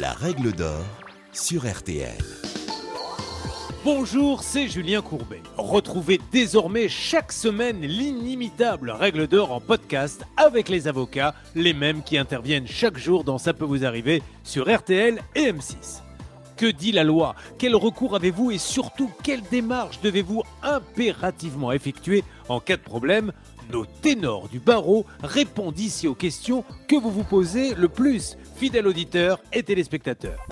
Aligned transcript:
La 0.00 0.12
règle 0.12 0.50
d'or 0.50 0.84
sur 1.32 1.70
RTL. 1.70 2.18
Bonjour, 3.84 4.42
c'est 4.42 4.66
Julien 4.66 5.02
Courbet. 5.02 5.40
Retrouvez 5.56 6.18
désormais 6.32 6.88
chaque 6.88 7.30
semaine 7.30 7.80
l'inimitable 7.80 8.90
règle 8.90 9.28
d'or 9.28 9.52
en 9.52 9.60
podcast 9.60 10.24
avec 10.36 10.68
les 10.68 10.88
avocats, 10.88 11.32
les 11.54 11.74
mêmes 11.74 12.02
qui 12.02 12.18
interviennent 12.18 12.66
chaque 12.66 12.98
jour 12.98 13.22
dans 13.22 13.38
Ça 13.38 13.54
peut 13.54 13.64
vous 13.64 13.84
arriver 13.84 14.20
sur 14.42 14.68
RTL 14.74 15.20
et 15.36 15.52
M6. 15.52 16.00
Que 16.56 16.66
dit 16.66 16.90
la 16.90 17.04
loi? 17.04 17.36
Quel 17.58 17.76
recours 17.76 18.16
avez-vous 18.16 18.50
et 18.50 18.58
surtout 18.58 19.12
quelle 19.22 19.42
démarche 19.42 20.00
devez-vous 20.00 20.42
impérativement 20.64 21.70
effectuer 21.70 22.24
en 22.48 22.58
cas 22.58 22.76
de 22.76 22.82
problème? 22.82 23.32
Nos 23.70 23.86
ténors 23.86 24.48
du 24.48 24.60
barreau 24.60 25.06
répondent 25.22 25.78
ici 25.78 26.06
aux 26.06 26.14
questions 26.14 26.64
que 26.88 26.96
vous 26.96 27.10
vous 27.10 27.24
posez 27.24 27.74
le 27.74 27.88
plus, 27.88 28.36
fidèles 28.56 28.86
auditeurs 28.86 29.40
et 29.52 29.62
téléspectateurs. 29.62 30.46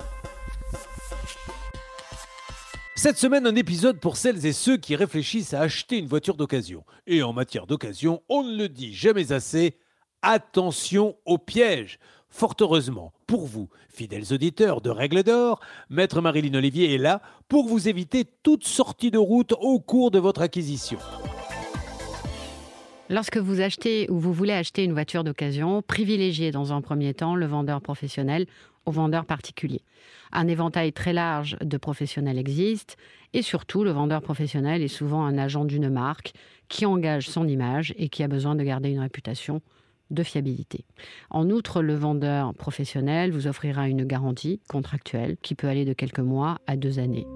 Cette 2.95 3.17
semaine, 3.17 3.45
un 3.45 3.55
épisode 3.55 3.99
pour 3.99 4.17
celles 4.17 4.45
et 4.45 4.53
ceux 4.53 4.77
qui 4.77 4.95
réfléchissent 4.95 5.53
à 5.53 5.61
acheter 5.61 5.97
une 5.97 6.07
voiture 6.07 6.37
d'occasion. 6.37 6.85
Et 7.05 7.21
en 7.21 7.33
matière 7.33 7.67
d'occasion, 7.67 8.21
on 8.29 8.43
ne 8.43 8.55
le 8.55 8.69
dit 8.69 8.93
jamais 8.93 9.31
assez, 9.33 9.77
attention 10.21 11.17
aux 11.25 11.37
pièges. 11.37 11.99
Fort 12.29 12.55
heureusement, 12.61 13.13
pour 13.27 13.45
vous, 13.45 13.69
fidèles 13.89 14.33
auditeurs 14.33 14.81
de 14.81 14.89
Règles 14.89 15.23
d'Or, 15.23 15.59
Maître 15.89 16.21
Marilyn 16.21 16.57
Olivier 16.57 16.95
est 16.95 16.99
là 16.99 17.21
pour 17.47 17.67
vous 17.67 17.87
éviter 17.87 18.25
toute 18.41 18.63
sortie 18.63 19.11
de 19.11 19.19
route 19.19 19.53
au 19.59 19.79
cours 19.79 20.09
de 20.09 20.19
votre 20.19 20.41
acquisition. 20.41 20.97
Lorsque 23.09 23.37
vous 23.37 23.59
achetez 23.59 24.09
ou 24.09 24.17
vous 24.17 24.31
voulez 24.31 24.53
acheter 24.53 24.83
une 24.83 24.93
voiture 24.93 25.23
d'occasion, 25.23 25.81
privilégiez 25.81 26.51
dans 26.51 26.71
un 26.71 26.81
premier 26.81 27.13
temps 27.13 27.35
le 27.35 27.45
vendeur 27.45 27.81
professionnel 27.81 28.45
au 28.85 28.91
vendeur 28.91 29.25
particulier. 29.25 29.81
Un 30.31 30.47
éventail 30.47 30.93
très 30.93 31.13
large 31.13 31.57
de 31.61 31.77
professionnels 31.77 32.37
existe 32.37 32.97
et 33.33 33.41
surtout 33.41 33.83
le 33.83 33.91
vendeur 33.91 34.21
professionnel 34.21 34.81
est 34.81 34.87
souvent 34.87 35.25
un 35.25 35.37
agent 35.37 35.65
d'une 35.65 35.89
marque 35.89 36.33
qui 36.69 36.85
engage 36.85 37.29
son 37.29 37.47
image 37.47 37.93
et 37.97 38.07
qui 38.07 38.23
a 38.23 38.27
besoin 38.27 38.55
de 38.55 38.63
garder 38.63 38.89
une 38.89 38.99
réputation 38.99 39.61
de 40.09 40.23
fiabilité. 40.23 40.85
En 41.29 41.49
outre, 41.49 41.81
le 41.81 41.95
vendeur 41.95 42.53
professionnel 42.53 43.31
vous 43.31 43.47
offrira 43.47 43.87
une 43.87 44.05
garantie 44.05 44.61
contractuelle 44.69 45.37
qui 45.41 45.55
peut 45.55 45.67
aller 45.67 45.85
de 45.85 45.93
quelques 45.93 46.19
mois 46.19 46.59
à 46.67 46.77
deux 46.77 46.99
années. 46.99 47.27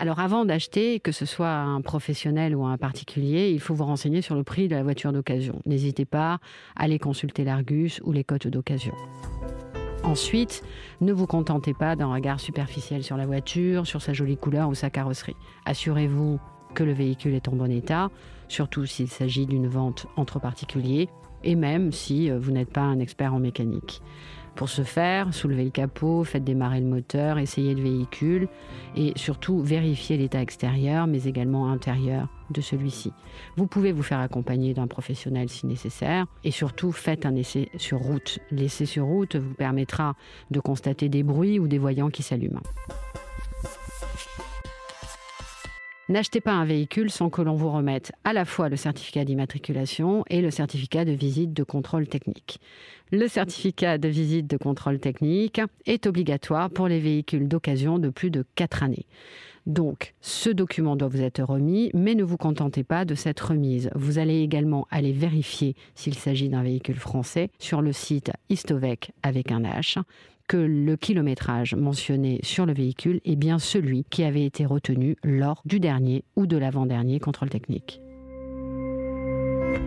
Alors 0.00 0.20
avant 0.20 0.44
d'acheter, 0.44 1.00
que 1.00 1.10
ce 1.10 1.26
soit 1.26 1.50
un 1.50 1.80
professionnel 1.80 2.54
ou 2.54 2.64
un 2.64 2.78
particulier, 2.78 3.50
il 3.50 3.58
faut 3.58 3.74
vous 3.74 3.84
renseigner 3.84 4.22
sur 4.22 4.36
le 4.36 4.44
prix 4.44 4.68
de 4.68 4.76
la 4.76 4.84
voiture 4.84 5.12
d'occasion. 5.12 5.60
N'hésitez 5.66 6.04
pas 6.04 6.38
à 6.76 6.84
aller 6.84 7.00
consulter 7.00 7.42
l'Argus 7.42 8.00
ou 8.04 8.12
les 8.12 8.22
cotes 8.22 8.46
d'occasion. 8.46 8.94
Ensuite, 10.04 10.62
ne 11.00 11.12
vous 11.12 11.26
contentez 11.26 11.74
pas 11.74 11.96
d'un 11.96 12.12
regard 12.12 12.38
superficiel 12.38 13.02
sur 13.02 13.16
la 13.16 13.26
voiture, 13.26 13.88
sur 13.88 14.00
sa 14.00 14.12
jolie 14.12 14.36
couleur 14.36 14.68
ou 14.68 14.74
sa 14.74 14.88
carrosserie. 14.88 15.36
Assurez-vous 15.66 16.38
que 16.74 16.84
le 16.84 16.92
véhicule 16.92 17.34
est 17.34 17.48
en 17.48 17.56
bon 17.56 17.70
état, 17.70 18.10
surtout 18.46 18.86
s'il 18.86 19.08
s'agit 19.08 19.46
d'une 19.46 19.66
vente 19.66 20.06
entre 20.16 20.38
particuliers, 20.38 21.08
et 21.44 21.54
même 21.54 21.92
si 21.92 22.30
euh, 22.30 22.38
vous 22.38 22.50
n'êtes 22.50 22.72
pas 22.72 22.82
un 22.82 22.98
expert 22.98 23.34
en 23.34 23.38
mécanique. 23.38 24.02
Pour 24.58 24.68
ce 24.68 24.82
faire, 24.82 25.32
soulevez 25.32 25.62
le 25.62 25.70
capot, 25.70 26.24
faites 26.24 26.42
démarrer 26.42 26.80
le 26.80 26.86
moteur, 26.88 27.38
essayez 27.38 27.76
le 27.76 27.82
véhicule 27.82 28.48
et 28.96 29.12
surtout 29.14 29.60
vérifiez 29.60 30.16
l'état 30.16 30.42
extérieur 30.42 31.06
mais 31.06 31.26
également 31.26 31.70
intérieur 31.70 32.26
de 32.50 32.60
celui-ci. 32.60 33.12
Vous 33.56 33.68
pouvez 33.68 33.92
vous 33.92 34.02
faire 34.02 34.18
accompagner 34.18 34.74
d'un 34.74 34.88
professionnel 34.88 35.48
si 35.48 35.66
nécessaire 35.66 36.26
et 36.42 36.50
surtout 36.50 36.90
faites 36.90 37.24
un 37.24 37.36
essai 37.36 37.68
sur 37.76 37.98
route. 37.98 38.40
L'essai 38.50 38.84
sur 38.84 39.04
route 39.04 39.36
vous 39.36 39.54
permettra 39.54 40.16
de 40.50 40.58
constater 40.58 41.08
des 41.08 41.22
bruits 41.22 41.60
ou 41.60 41.68
des 41.68 41.78
voyants 41.78 42.10
qui 42.10 42.24
s'allument. 42.24 42.62
N'achetez 46.10 46.40
pas 46.40 46.52
un 46.52 46.64
véhicule 46.64 47.10
sans 47.10 47.28
que 47.28 47.42
l'on 47.42 47.54
vous 47.54 47.70
remette 47.70 48.12
à 48.24 48.32
la 48.32 48.46
fois 48.46 48.70
le 48.70 48.76
certificat 48.76 49.26
d'immatriculation 49.26 50.24
et 50.30 50.40
le 50.40 50.50
certificat 50.50 51.04
de 51.04 51.12
visite 51.12 51.52
de 51.52 51.62
contrôle 51.62 52.08
technique. 52.08 52.60
Le 53.12 53.28
certificat 53.28 53.98
de 53.98 54.08
visite 54.08 54.46
de 54.46 54.56
contrôle 54.56 55.00
technique 55.00 55.60
est 55.84 56.06
obligatoire 56.06 56.70
pour 56.70 56.88
les 56.88 56.98
véhicules 56.98 57.46
d'occasion 57.46 57.98
de 57.98 58.08
plus 58.08 58.30
de 58.30 58.46
4 58.54 58.84
années. 58.84 59.04
Donc, 59.68 60.14
ce 60.22 60.48
document 60.48 60.96
doit 60.96 61.08
vous 61.08 61.20
être 61.20 61.42
remis, 61.42 61.90
mais 61.92 62.14
ne 62.14 62.24
vous 62.24 62.38
contentez 62.38 62.84
pas 62.84 63.04
de 63.04 63.14
cette 63.14 63.38
remise. 63.38 63.90
Vous 63.94 64.18
allez 64.18 64.40
également 64.40 64.88
aller 64.90 65.12
vérifier 65.12 65.76
s'il 65.94 66.14
s'agit 66.14 66.48
d'un 66.48 66.62
véhicule 66.62 66.96
français 66.96 67.50
sur 67.58 67.82
le 67.82 67.92
site 67.92 68.32
Istovec 68.48 69.12
avec 69.22 69.52
un 69.52 69.60
H 69.60 69.98
que 70.48 70.56
le 70.56 70.96
kilométrage 70.96 71.74
mentionné 71.74 72.40
sur 72.42 72.64
le 72.64 72.72
véhicule 72.72 73.20
est 73.26 73.36
bien 73.36 73.58
celui 73.58 74.04
qui 74.04 74.24
avait 74.24 74.46
été 74.46 74.64
retenu 74.64 75.16
lors 75.22 75.60
du 75.66 75.80
dernier 75.80 76.24
ou 76.36 76.46
de 76.46 76.56
l'avant-dernier 76.56 77.20
contrôle 77.20 77.50
technique. 77.50 78.00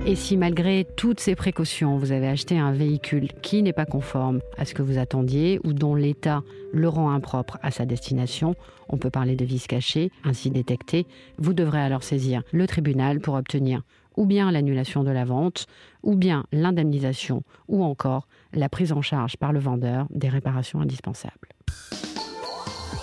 Et 0.04 0.16
si 0.16 0.36
malgré 0.36 0.88
toutes 0.96 1.20
ces 1.20 1.36
précautions, 1.36 1.98
vous 1.98 2.12
avez 2.12 2.28
acheté 2.28 2.58
un 2.58 2.72
véhicule 2.72 3.30
qui 3.44 3.62
n'est 3.62 3.72
pas 3.72 3.86
conforme 3.86 4.40
à 4.58 4.66
ce 4.66 4.74
que 4.74 4.82
vous 4.82 4.98
attendiez 4.98 5.60
ou 5.64 5.74
dont 5.74 5.94
l'état 5.94 6.42
le 6.74 6.90
rend 6.90 7.12
impropre 7.12 7.60
à 7.62 7.70
sa 7.70 7.86
destination, 7.86 8.56
on 8.90 8.98
peut 8.98 9.12
parler 9.12 9.36
de 9.36 9.46
vis 9.46 9.68
cachée, 9.68 10.12
ainsi 10.24 10.50
détectée, 10.50 11.06
vous 11.38 11.54
devrez 11.54 11.82
alors 11.82 12.04
saisir 12.04 12.42
le 12.52 12.66
tribunal 12.66 13.20
pour 13.20 13.36
obtenir 13.36 13.84
ou 14.18 14.26
bien 14.26 14.52
l'annulation 14.52 15.04
de 15.04 15.12
la 15.12 15.24
vente, 15.24 15.68
ou 16.04 16.16
bien 16.16 16.46
l'indemnisation, 16.52 17.44
ou 17.68 17.84
encore 17.84 18.28
la 18.54 18.70
prise 18.70 18.92
en 18.92 19.02
charge 19.02 19.38
par 19.38 19.54
le 19.54 19.60
vendeur 19.60 20.08
des 20.10 20.30
réparations 20.30 20.82
indispensables. 20.82 21.50